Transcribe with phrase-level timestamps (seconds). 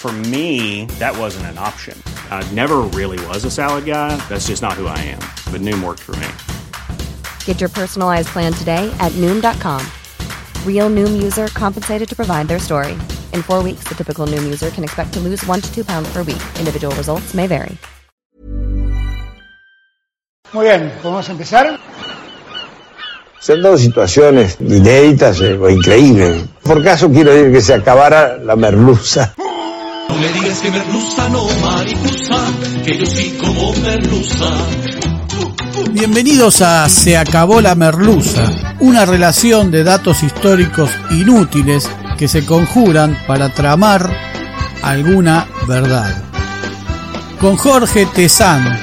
[0.00, 1.94] For me, that wasn't an option.
[2.30, 4.16] I never really was a salad guy.
[4.30, 5.20] That's just not who I am.
[5.52, 6.26] But Noom worked for me.
[7.44, 9.84] Get your personalized plan today at Noom.com.
[10.64, 12.92] Real Noom user compensated to provide their story.
[13.34, 16.10] In four weeks, the typical Noom user can expect to lose one to two pounds
[16.14, 16.40] per week.
[16.58, 17.76] Individual results may vary.
[20.54, 21.78] Muy bien, ¿podemos empezar?
[23.38, 26.44] Son dos situaciones inéditas eh, o increíbles.
[26.62, 29.34] Por caso quiero decir que se acabara la merluza.
[30.10, 32.44] No me digas que merluza, no mariposa,
[32.84, 34.50] que yo sí como merluza.
[35.92, 38.50] Bienvenidos a Se acabó la merluza,
[38.80, 41.88] una relación de datos históricos inútiles
[42.18, 44.12] que se conjuran para tramar
[44.82, 46.24] alguna verdad.
[47.40, 48.80] Con Jorge Tezán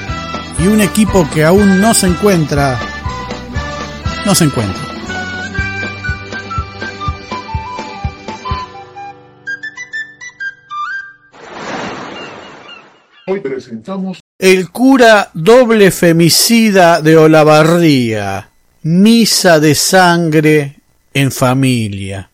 [0.58, 2.80] y un equipo que aún no se encuentra,
[4.24, 4.87] no se encuentra.
[13.30, 18.48] Hoy presentamos El cura doble femicida de Olavarría,
[18.84, 20.76] misa de sangre
[21.12, 22.30] en familia.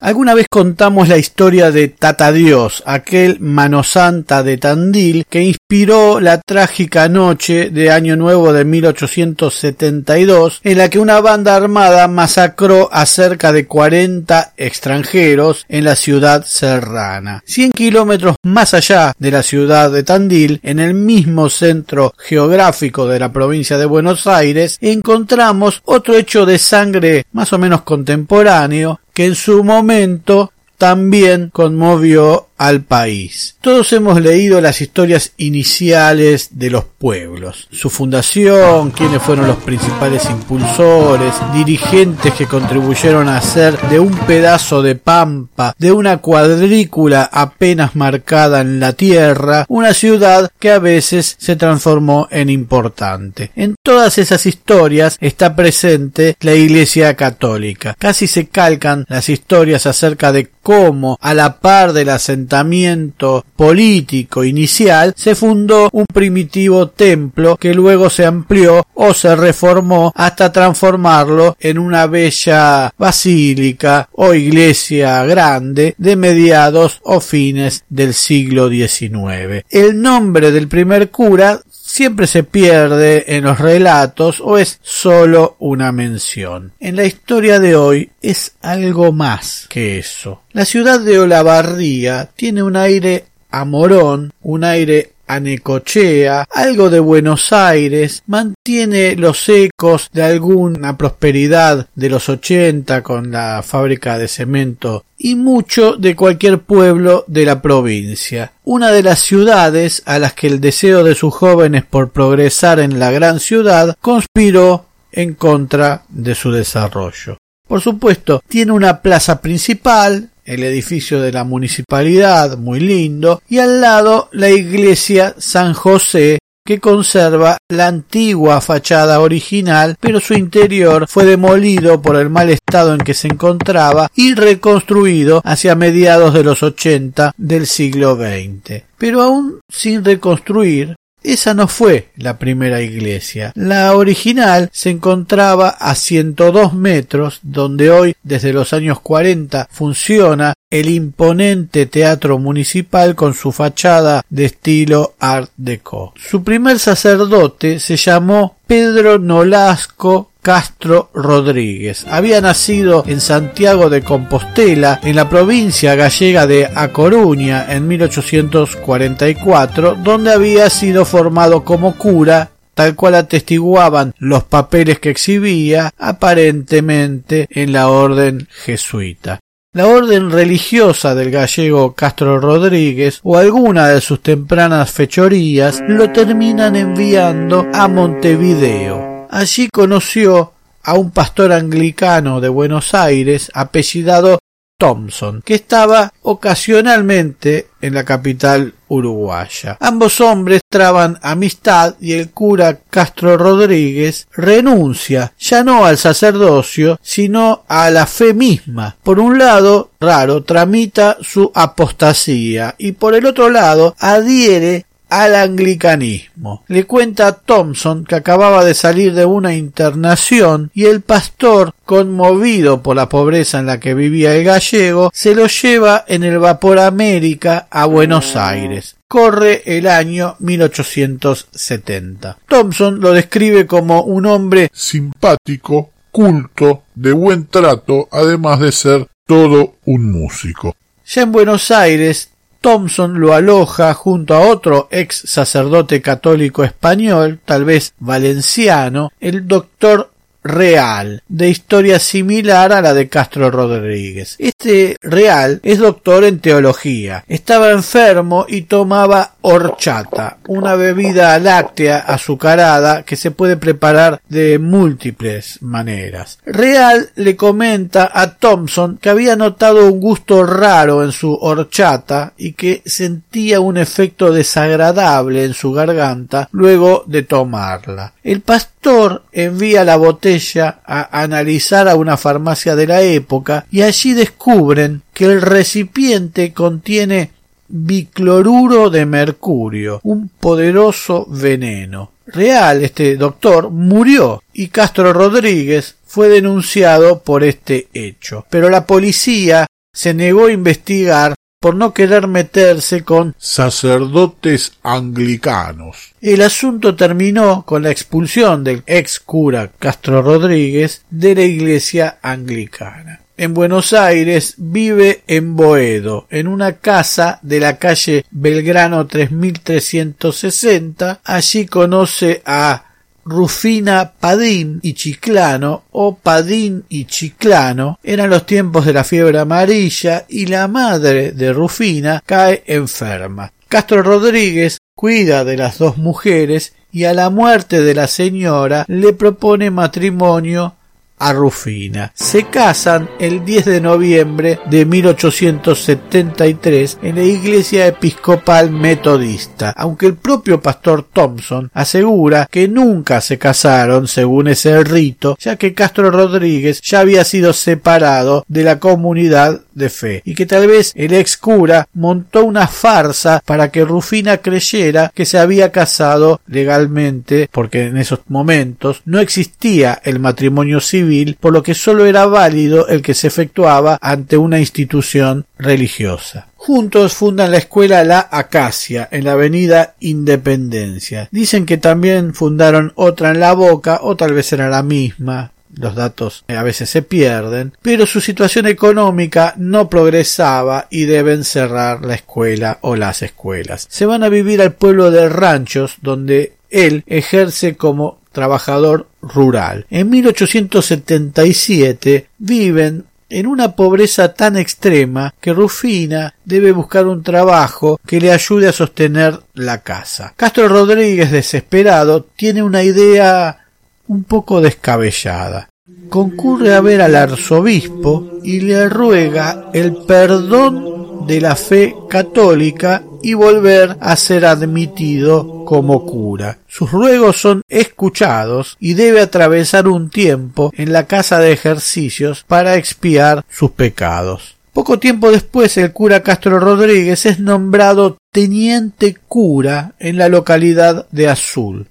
[0.00, 6.20] Alguna vez contamos la historia de Tata Dios, aquel mano santa de Tandil que inspiró
[6.20, 12.88] la trágica noche de Año Nuevo de 1872 en la que una banda armada masacró
[12.92, 17.42] a cerca de 40 extranjeros en la ciudad serrana.
[17.46, 23.18] Cien kilómetros más allá de la ciudad de Tandil, en el mismo centro geográfico de
[23.18, 29.24] la provincia de Buenos Aires, encontramos otro hecho de sangre más o menos contemporáneo que
[29.24, 33.56] en su momento también conmovió al país.
[33.60, 40.28] Todos hemos leído las historias iniciales de los pueblos, su fundación, quiénes fueron los principales
[40.30, 47.96] impulsores, dirigentes que contribuyeron a hacer de un pedazo de pampa, de una cuadrícula apenas
[47.96, 53.50] marcada en la tierra, una ciudad que a veces se transformó en importante.
[53.56, 57.94] En todas esas historias está presente la Iglesia Católica.
[57.98, 62.08] Casi se calcan las historias acerca de cómo, a la par del
[62.46, 70.12] asentamiento político inicial, se fundó un primitivo templo que luego se amplió o se reformó
[70.14, 78.68] hasta transformarlo en una bella basílica o iglesia grande de mediados o fines del siglo
[78.68, 79.64] XIX.
[79.68, 81.60] El nombre del primer cura
[81.96, 86.72] siempre se pierde en los relatos o es solo una mención.
[86.78, 90.42] En la historia de hoy es algo más que eso.
[90.52, 97.52] La ciudad de Olavarría tiene un aire amorón, un aire a Necochea, algo de Buenos
[97.52, 105.04] Aires, mantiene los ecos de alguna prosperidad de los ochenta con la fábrica de cemento
[105.18, 108.52] y mucho de cualquier pueblo de la provincia.
[108.64, 112.98] Una de las ciudades a las que el deseo de sus jóvenes por progresar en
[112.98, 117.38] la gran ciudad conspiró en contra de su desarrollo.
[117.66, 123.80] Por supuesto, tiene una plaza principal, el edificio de la municipalidad, muy lindo, y al
[123.80, 131.24] lado la iglesia San José, que conserva la antigua fachada original, pero su interior fue
[131.24, 136.62] demolido por el mal estado en que se encontraba y reconstruido hacia mediados de los
[136.62, 138.82] ochenta del siglo XX.
[138.98, 140.96] Pero aún sin reconstruir,
[141.32, 143.52] esa no fue la primera iglesia.
[143.54, 150.88] La original se encontraba a 102 metros, donde hoy, desde los años 40, funciona el
[150.88, 156.12] imponente teatro municipal con su fachada de estilo Art Deco.
[156.16, 162.06] Su primer sacerdote se llamó Pedro Nolasco Castro Rodríguez.
[162.08, 169.96] Había nacido en Santiago de Compostela, en la provincia gallega de A Coruña, en 1844,
[169.96, 177.72] donde había sido formado como cura tal cual atestiguaban los papeles que exhibía aparentemente en
[177.72, 179.40] la orden jesuita.
[179.72, 186.76] La orden religiosa del gallego Castro Rodríguez o alguna de sus tempranas fechorías lo terminan
[186.76, 190.52] enviando a Montevideo Allí conoció
[190.82, 194.38] a un pastor anglicano de Buenos Aires apellidado
[194.78, 199.76] Thompson, que estaba ocasionalmente en la capital uruguaya.
[199.80, 207.64] Ambos hombres traban amistad y el cura Castro Rodríguez renuncia ya no al sacerdocio, sino
[207.68, 208.96] a la fe misma.
[209.02, 216.64] Por un lado, raro, tramita su apostasía y por el otro lado adhiere al anglicanismo.
[216.68, 222.82] Le cuenta a Thompson que acababa de salir de una internación y el pastor, conmovido
[222.82, 226.78] por la pobreza en la que vivía el gallego, se lo lleva en el vapor
[226.78, 228.96] América a Buenos Aires.
[229.08, 232.38] Corre el año 1870.
[232.48, 239.76] Thompson lo describe como un hombre simpático, culto, de buen trato, además de ser todo
[239.84, 240.74] un músico.
[241.06, 242.30] Ya en Buenos Aires,
[242.60, 250.10] Thompson lo aloja junto a otro ex sacerdote católico español, tal vez valenciano, el doctor
[250.46, 254.36] Real, de historia similar a la de Castro Rodríguez.
[254.38, 257.24] Este Real es doctor en teología.
[257.26, 265.62] Estaba enfermo y tomaba horchata, una bebida láctea azucarada que se puede preparar de múltiples
[265.62, 266.40] maneras.
[266.44, 272.54] Real le comenta a Thompson que había notado un gusto raro en su horchata y
[272.54, 278.14] que sentía un efecto desagradable en su garganta luego de tomarla.
[278.24, 284.12] El pastor envía la botella a analizar a una farmacia de la época y allí
[284.12, 287.35] descubren que el recipiente contiene
[287.68, 292.12] bicloruro de mercurio, un poderoso veneno.
[292.26, 298.44] Real, este doctor, murió y Castro Rodríguez fue denunciado por este hecho.
[298.50, 306.14] Pero la policía se negó a investigar por no querer meterse con sacerdotes anglicanos.
[306.20, 313.20] El asunto terminó con la expulsión del ex cura Castro Rodríguez de la iglesia anglicana
[313.36, 321.20] en Buenos Aires, vive en Boedo, en una casa de la calle Belgrano 3360.
[321.24, 322.84] Allí conoce a
[323.24, 330.24] Rufina Padín y Chiclano o Padín y Chiclano eran los tiempos de la fiebre amarilla
[330.28, 333.52] y la madre de Rufina cae enferma.
[333.68, 339.12] Castro Rodríguez cuida de las dos mujeres y a la muerte de la señora le
[339.12, 340.76] propone matrimonio
[341.18, 342.12] a Rufina.
[342.14, 350.16] Se casan el 10 de noviembre de 1873 en la iglesia episcopal metodista, aunque el
[350.16, 356.80] propio pastor Thompson asegura que nunca se casaron según ese rito, ya que Castro Rodríguez
[356.82, 361.36] ya había sido separado de la comunidad de fe y que tal vez el ex
[361.36, 367.98] cura montó una farsa para que Rufina creyera que se había casado legalmente porque en
[367.98, 371.05] esos momentos no existía el matrimonio civil
[371.40, 376.48] por lo que sólo era válido el que se efectuaba ante una institución religiosa.
[376.56, 381.28] Juntos fundan la escuela La Acacia en la avenida Independencia.
[381.30, 385.94] Dicen que también fundaron otra en La Boca o tal vez era la misma, los
[385.94, 392.14] datos a veces se pierden, pero su situación económica no progresaba y deben cerrar la
[392.14, 393.86] escuela o las escuelas.
[393.90, 399.86] Se van a vivir al pueblo de Ranchos, donde él ejerce como trabajador rural.
[399.88, 408.20] En 1877 viven en una pobreza tan extrema que Rufina debe buscar un trabajo que
[408.20, 410.34] le ayude a sostener la casa.
[410.36, 413.60] Castro Rodríguez, desesperado, tiene una idea
[414.06, 415.70] un poco descabellada.
[416.10, 423.34] Concurre a ver al arzobispo y le ruega el perdón de la fe católica y
[423.34, 426.58] volver a ser admitido como cura.
[426.68, 432.76] Sus ruegos son escuchados y debe atravesar un tiempo en la casa de ejercicios para
[432.76, 434.54] expiar sus pecados.
[434.72, 441.28] Poco tiempo después el cura Castro Rodríguez es nombrado teniente cura en la localidad de
[441.28, 441.88] Azul.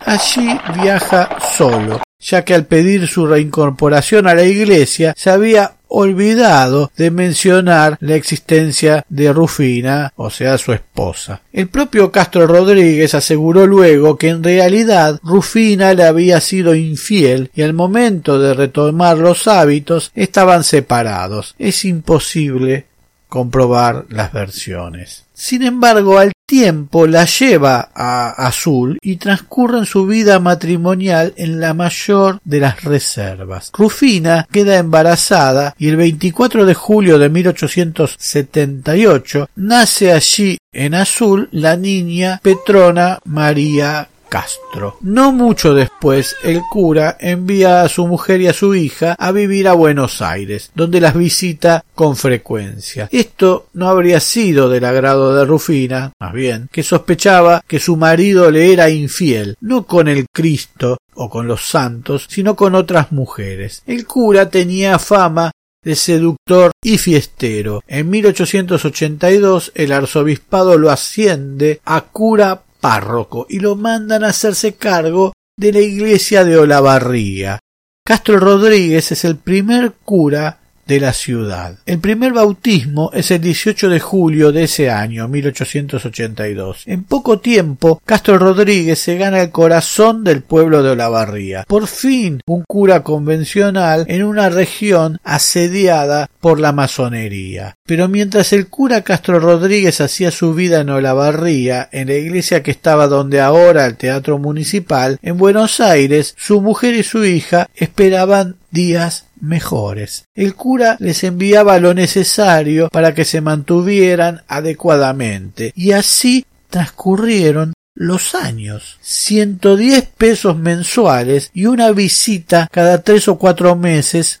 [0.00, 0.50] Allí
[0.82, 7.10] viaja solo, ya que al pedir su reincorporación a la iglesia se había olvidado de
[7.10, 11.42] mencionar la existencia de Rufina, o sea, su esposa.
[11.52, 17.62] El propio Castro Rodríguez aseguró luego que en realidad Rufina le había sido infiel y
[17.62, 21.54] al momento de retomar los hábitos estaban separados.
[21.58, 22.86] Es imposible
[23.28, 25.23] comprobar las versiones.
[25.34, 31.74] Sin embargo, al tiempo la lleva a Azul y transcurren su vida matrimonial en la
[31.74, 33.72] mayor de las reservas.
[33.72, 41.74] Rufina queda embarazada y el 24 de julio de 1878 nace allí en Azul la
[41.76, 44.98] niña Petrona María Castro.
[45.00, 49.68] No mucho después, el cura envía a su mujer y a su hija a vivir
[49.68, 53.08] a Buenos Aires, donde las visita con frecuencia.
[53.12, 58.50] Esto no habría sido del agrado de Rufina, más bien, que sospechaba que su marido
[58.50, 63.82] le era infiel, no con el Cristo o con los santos, sino con otras mujeres.
[63.86, 65.52] El cura tenía fama
[65.84, 67.82] de seductor y fiestero.
[67.86, 75.32] En 1882 el arzobispado lo asciende a cura párroco y lo mandan a hacerse cargo
[75.56, 77.58] de la iglesia de Olavarría.
[78.06, 81.76] Castro Rodríguez es el primer cura de la ciudad.
[81.86, 86.82] El primer bautismo es el 18 de julio de ese año, 1882.
[86.86, 91.64] En poco tiempo, Castro Rodríguez se gana el corazón del pueblo de Olavarría.
[91.66, 97.76] Por fin, un cura convencional en una región asediada por la masonería.
[97.86, 102.70] Pero mientras el cura Castro Rodríguez hacía su vida en Olavarría, en la iglesia que
[102.70, 108.56] estaba donde ahora el teatro municipal, en Buenos Aires, su mujer y su hija esperaban
[108.70, 110.24] días mejores.
[110.34, 118.34] El cura les enviaba lo necesario para que se mantuvieran adecuadamente y así transcurrieron los
[118.34, 118.98] años.
[119.00, 124.40] Ciento diez pesos mensuales y una visita cada tres o cuatro meses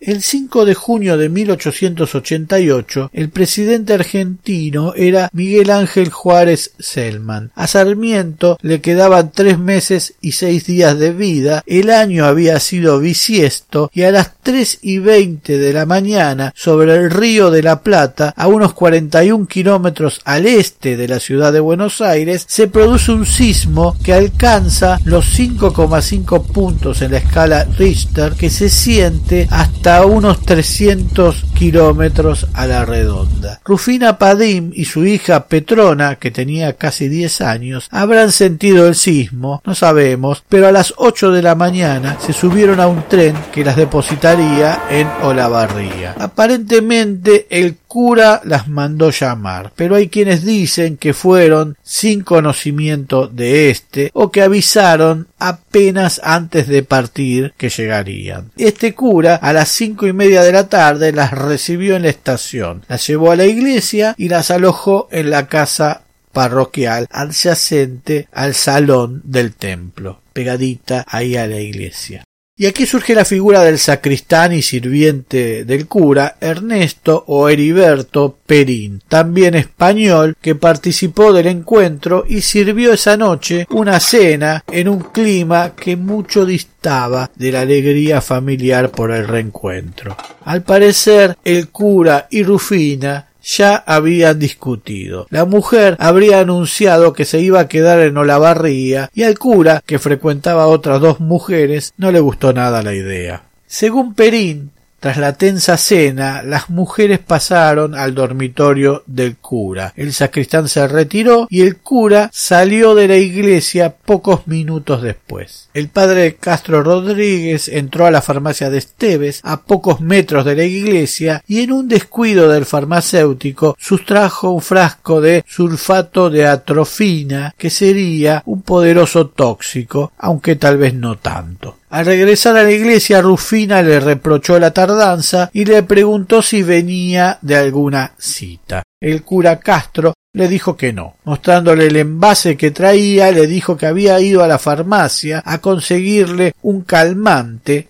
[0.00, 7.50] El 5 de junio de 1888, el presidente argentino era Miguel Ángel Juárez Selman.
[7.54, 12.98] A Sarmiento le quedaban tres meses y seis días de vida, el año había sido
[12.98, 17.82] bisiesto y a las tres y veinte de la mañana, sobre el río de la
[17.82, 23.12] Plata, a unos 41 kilómetros al este de la ciudad de Buenos Aires, se produce
[23.12, 29.89] un sismo que alcanza los 5,5 puntos en la escala Richter que se siente hasta
[29.90, 33.60] a unos 300 kilómetros a la redonda.
[33.66, 39.60] Rufina Padim y su hija Petrona, que tenía casi 10 años, habrán sentido el sismo,
[39.66, 43.62] no sabemos, pero a las 8 de la mañana se subieron a un tren que
[43.62, 46.14] las depositaría en Olavarría.
[46.18, 53.68] Aparentemente el cura las mandó llamar, pero hay quienes dicen que fueron sin conocimiento de
[53.68, 58.52] éste o que avisaron apenas antes de partir que llegarían.
[58.56, 62.84] Este cura a las cinco y media de la tarde las recibió en la estación,
[62.88, 69.20] las llevó a la iglesia y las alojó en la casa parroquial adyacente al salón
[69.24, 72.22] del templo, pegadita ahí a la iglesia.
[72.60, 79.00] Y aquí surge la figura del sacristán y sirviente del cura, Ernesto o Heriberto Perín,
[79.08, 85.74] también español, que participó del encuentro y sirvió esa noche una cena en un clima
[85.74, 90.14] que mucho distaba de la alegría familiar por el reencuentro.
[90.44, 95.26] Al parecer, el cura y Rufina ya habían discutido.
[95.30, 99.98] La mujer habría anunciado que se iba a quedar en Olavarría y al cura, que
[99.98, 103.44] frecuentaba a otras dos mujeres, no le gustó nada la idea.
[103.66, 109.94] Según Perín, tras la tensa cena, las mujeres pasaron al dormitorio del cura.
[109.96, 115.70] El sacristán se retiró y el cura salió de la iglesia pocos minutos después.
[115.72, 120.64] El padre Castro Rodríguez entró a la farmacia de Esteves a pocos metros de la
[120.64, 127.70] iglesia y en un descuido del farmacéutico sustrajo un frasco de sulfato de atrofina que
[127.70, 131.79] sería un poderoso tóxico, aunque tal vez no tanto.
[131.90, 137.38] Al regresar a la iglesia, Rufina le reprochó la tardanza y le preguntó si venía
[137.42, 138.84] de alguna cita.
[139.00, 141.16] El cura Castro le dijo que no.
[141.24, 146.54] Mostrándole el envase que traía, le dijo que había ido a la farmacia a conseguirle
[146.62, 147.88] un calmante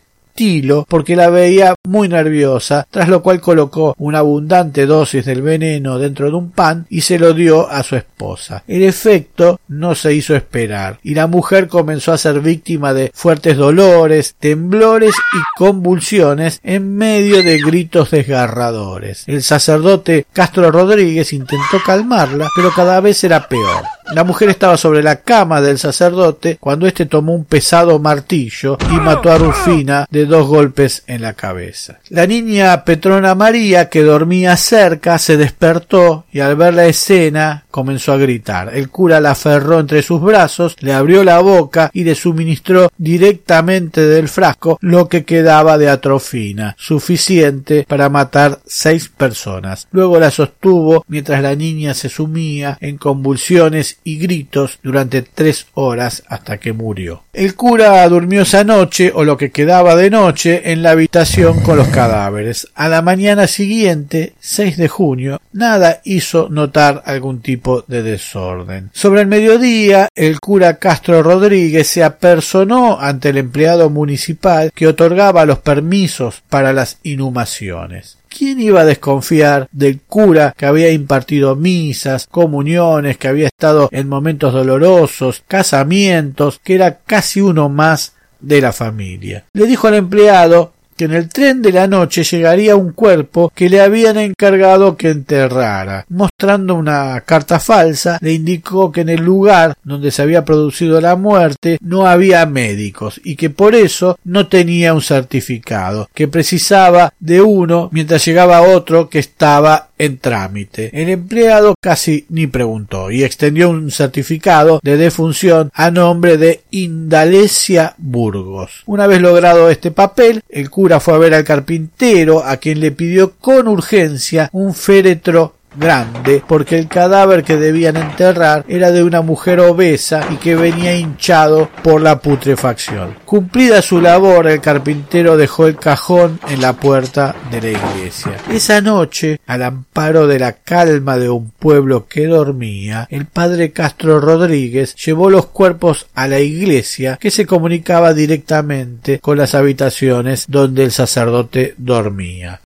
[0.89, 6.31] porque la veía muy nerviosa, tras lo cual colocó una abundante dosis del veneno dentro
[6.31, 8.65] de un pan y se lo dio a su esposa.
[8.67, 13.57] El efecto no se hizo esperar y la mujer comenzó a ser víctima de fuertes
[13.57, 19.25] dolores, temblores y convulsiones en medio de gritos desgarradores.
[19.27, 23.85] El sacerdote Castro Rodríguez intentó calmarla, pero cada vez era peor.
[24.13, 28.95] La mujer estaba sobre la cama del sacerdote cuando éste tomó un pesado martillo y
[28.95, 32.01] mató a Rufina de dos golpes en la cabeza.
[32.09, 38.13] La niña Petrona María, que dormía cerca, se despertó y al ver la escena comenzó
[38.13, 38.75] a gritar.
[38.75, 44.05] El cura la aferró entre sus brazos, le abrió la boca y le suministró directamente
[44.07, 49.87] del frasco lo que quedaba de atrofina, suficiente para matar seis personas.
[49.93, 56.23] Luego la sostuvo mientras la niña se sumía en convulsiones y gritos durante tres horas
[56.29, 57.25] hasta que murió.
[57.33, 61.77] El cura durmió esa noche, o lo que quedaba de noche, en la habitación con
[61.77, 62.69] los cadáveres.
[62.75, 68.91] A la mañana siguiente, 6 de junio, nada hizo notar algún tipo de desorden.
[68.93, 75.45] Sobre el mediodía, el cura Castro Rodríguez se apersonó ante el empleado municipal que otorgaba
[75.45, 78.20] los permisos para las inhumaciones.
[78.31, 84.09] ¿Quién iba a desconfiar del cura que había impartido misas, comuniones, que había estado en
[84.09, 89.45] momentos dolorosos, casamientos, que era casi uno más de la familia?
[89.53, 93.71] Le dijo al empleado que en el tren de la noche llegaría un cuerpo que
[93.71, 96.05] le habían encargado que enterrara.
[96.11, 101.17] Mostrando una carta falsa, le indicó que en el lugar donde se había producido la
[101.17, 107.41] muerte no había médicos y que por eso no tenía un certificado, que precisaba de
[107.41, 110.91] uno mientras llegaba otro que estaba en trámite.
[110.95, 117.95] El empleado casi ni preguntó y extendió un certificado de defunción a nombre de Indalecia
[117.99, 118.83] Burgos.
[118.87, 122.93] Una vez logrado este papel, el cura fue a ver al carpintero, a quien le
[122.93, 129.23] pidió con urgencia un féretro grande porque el cadáver que debían enterrar era de una
[129.23, 133.17] mujer obesa y que venía hinchado por la putrefacción.
[133.25, 138.33] Cumplida su labor, el carpintero dejó el cajón en la puerta de la iglesia.
[138.51, 144.21] Esa noche, al amparo de la calma de un pueblo que dormía, el padre Castro
[144.21, 150.85] Rodríguez llevó los cuerpos a la iglesia que se comunicaba directamente con las habitaciones donde
[150.85, 152.61] el sacerdote dormía.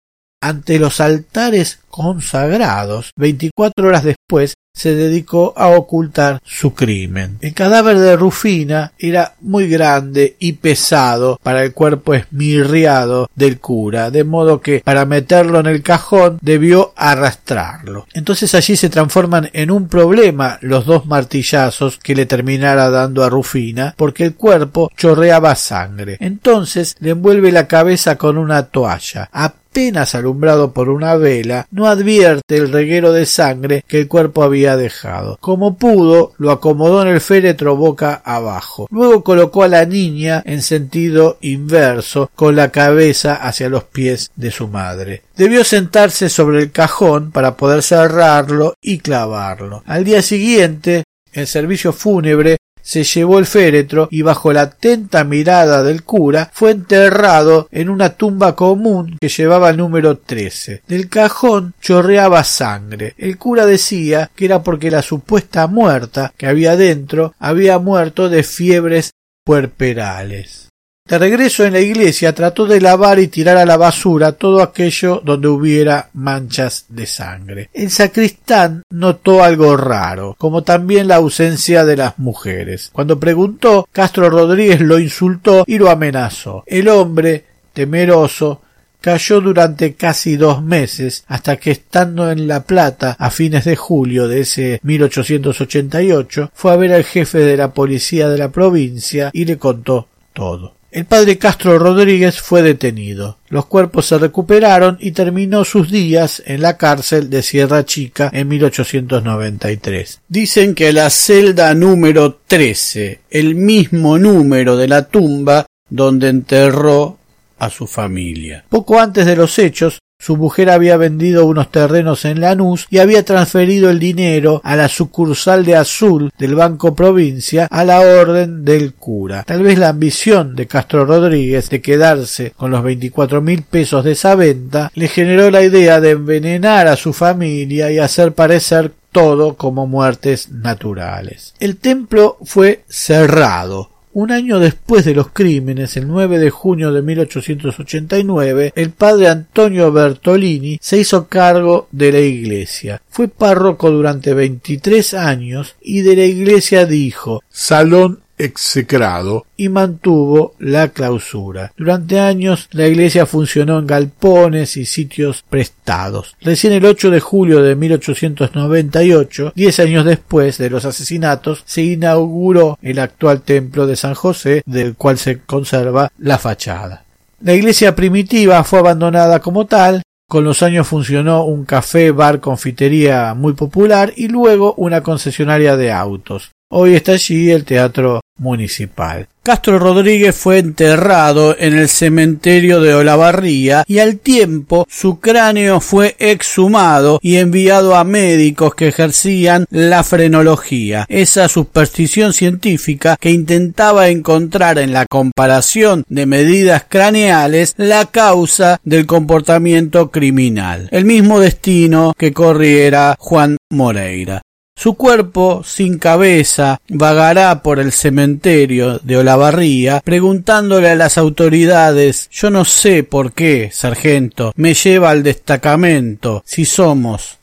[0.42, 7.36] Ante los altares consagrados, veinticuatro horas después se dedicó a ocultar su crimen.
[7.42, 14.10] El cadáver de Rufina era muy grande y pesado para el cuerpo esmirriado del cura,
[14.10, 18.06] de modo que para meterlo en el cajón debió arrastrarlo.
[18.14, 23.28] Entonces allí se transforman en un problema los dos martillazos que le terminara dando a
[23.28, 26.16] Rufina, porque el cuerpo chorreaba sangre.
[26.20, 29.28] Entonces le envuelve la cabeza con una toalla
[29.70, 34.76] apenas alumbrado por una vela, no advierte el reguero de sangre que el cuerpo había
[34.76, 35.38] dejado.
[35.40, 38.88] Como pudo, lo acomodó en el féretro boca abajo.
[38.90, 44.50] Luego colocó a la niña en sentido inverso, con la cabeza hacia los pies de
[44.50, 45.22] su madre.
[45.36, 49.82] Debió sentarse sobre el cajón para poder cerrarlo y clavarlo.
[49.86, 55.82] Al día siguiente, el servicio fúnebre se llevó el féretro y bajo la atenta mirada
[55.82, 60.82] del cura fue enterrado en una tumba común que llevaba el número trece.
[60.86, 63.14] Del cajón chorreaba sangre.
[63.18, 68.42] El cura decía que era porque la supuesta muerta que había dentro había muerto de
[68.42, 69.10] fiebres
[69.44, 70.69] puerperales.
[71.10, 75.20] De regreso en la iglesia trató de lavar y tirar a la basura todo aquello
[75.24, 77.68] donde hubiera manchas de sangre.
[77.72, 82.90] El sacristán notó algo raro, como también la ausencia de las mujeres.
[82.92, 86.62] Cuando preguntó, Castro Rodríguez lo insultó y lo amenazó.
[86.64, 88.60] El hombre, temeroso,
[89.00, 94.28] cayó durante casi dos meses hasta que estando en La Plata a fines de julio
[94.28, 99.44] de ese 1888 fue a ver al jefe de la policía de la provincia y
[99.44, 100.78] le contó todo.
[100.92, 103.38] El padre Castro Rodríguez fue detenido.
[103.48, 108.48] Los cuerpos se recuperaron y terminó sus días en la cárcel de Sierra Chica en
[108.48, 110.20] 1893.
[110.26, 117.18] Dicen que la celda número 13, el mismo número de la tumba donde enterró
[117.58, 118.64] a su familia.
[118.68, 123.24] Poco antes de los hechos, su mujer había vendido unos terrenos en Lanús y había
[123.24, 128.92] transferido el dinero a la sucursal de Azul del Banco Provincia a la orden del
[128.92, 129.44] cura.
[129.46, 134.12] Tal vez la ambición de Castro Rodríguez de quedarse con los veinticuatro mil pesos de
[134.12, 139.56] esa venta le generó la idea de envenenar a su familia y hacer parecer todo
[139.56, 141.54] como muertes naturales.
[141.58, 147.02] El templo fue cerrado un año después de los crímenes, el 9 de junio de
[147.02, 153.00] 1889, el padre Antonio Bertolini se hizo cargo de la iglesia.
[153.08, 160.88] Fue párroco durante 23 años y de la iglesia dijo Salón execrado y mantuvo la
[160.88, 161.72] clausura.
[161.76, 166.36] Durante años la iglesia funcionó en galpones y sitios prestados.
[166.40, 172.78] Recién el 8 de julio de 1898, diez años después de los asesinatos, se inauguró
[172.82, 177.04] el actual templo de San José, del cual se conserva la fachada.
[177.42, 183.34] La iglesia primitiva fue abandonada como tal, con los años funcionó un café, bar, confitería
[183.34, 186.52] muy popular y luego una concesionaria de autos.
[186.72, 189.26] Hoy está allí el Teatro Municipal.
[189.42, 196.14] Castro Rodríguez fue enterrado en el cementerio de Olavarría y al tiempo su cráneo fue
[196.20, 204.78] exhumado y enviado a médicos que ejercían la frenología, esa superstición científica que intentaba encontrar
[204.78, 210.88] en la comparación de medidas craneales la causa del comportamiento criminal.
[210.92, 214.42] El mismo destino que corriera Juan Moreira.
[214.80, 222.48] Su cuerpo, sin cabeza, vagará por el cementerio de Olavarría, preguntándole a las autoridades Yo
[222.48, 227.36] no sé por qué, sargento, me lleva al destacamento si somos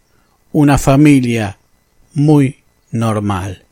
[0.52, 1.60] una familia
[2.15, 2.58] muy
[2.89, 3.65] normal.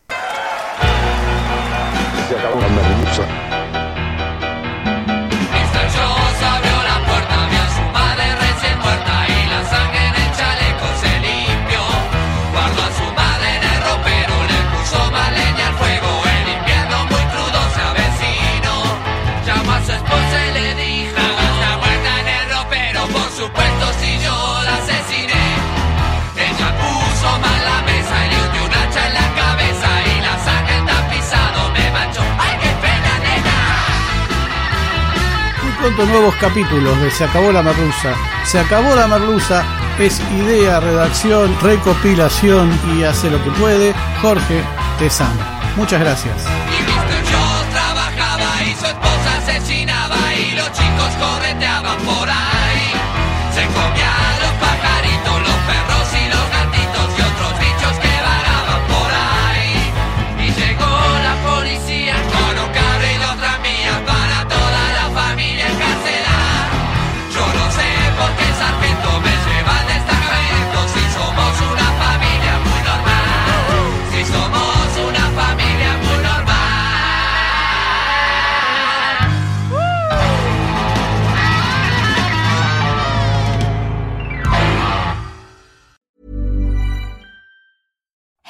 [35.94, 38.14] Nuevos capítulos de Se acabó la merluza.
[38.44, 39.64] Se acabó la merluza
[40.00, 44.62] es idea, redacción, recopilación y hace lo que puede Jorge
[45.00, 45.40] Tezano.
[45.78, 46.36] Muchas gracias.